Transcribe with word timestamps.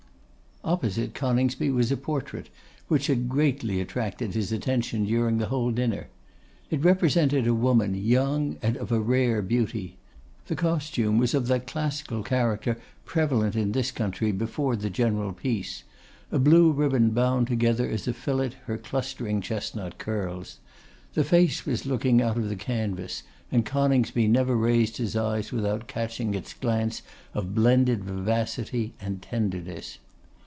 Opposite 0.63 1.15
Coningsby 1.15 1.71
was 1.71 1.91
a 1.91 1.97
portrait, 1.97 2.47
which 2.87 3.07
had 3.07 3.27
greatly 3.27 3.81
attracted 3.81 4.35
his 4.35 4.51
attention 4.51 5.05
during 5.05 5.39
the 5.39 5.47
whole 5.47 5.71
dinner. 5.71 6.07
It 6.69 6.83
represented 6.83 7.47
a 7.47 7.53
woman, 7.55 7.95
young 7.95 8.57
and 8.61 8.77
of 8.77 8.91
a 8.91 8.99
rare 8.99 9.41
beauty. 9.41 9.97
The 10.45 10.55
costume 10.55 11.17
was 11.17 11.33
of 11.33 11.47
that 11.47 11.65
classical 11.65 12.21
character 12.21 12.77
prevalent 13.05 13.55
in 13.55 13.71
this 13.71 13.89
country 13.89 14.31
before 14.31 14.75
the 14.75 14.91
general 14.91 15.33
peace; 15.33 15.81
a 16.31 16.37
blue 16.37 16.71
ribbon 16.71 17.09
bound 17.09 17.47
together 17.47 17.89
as 17.89 18.07
a 18.07 18.13
fillet 18.13 18.51
her 18.67 18.77
clustering 18.77 19.41
chestnut 19.41 19.97
curls. 19.97 20.59
The 21.15 21.23
face 21.23 21.65
was 21.65 21.87
looking 21.87 22.21
out 22.21 22.37
of 22.37 22.49
the 22.49 22.55
canvas, 22.55 23.23
and 23.51 23.65
Coningsby 23.65 24.27
never 24.27 24.55
raised 24.55 24.97
his 24.97 25.15
eyes 25.15 25.51
without 25.51 25.87
catching 25.87 26.35
its 26.35 26.53
glance 26.53 27.01
of 27.33 27.55
blended 27.55 28.03
vivacity 28.03 28.93
and 29.01 29.23
tenderness. 29.23 29.97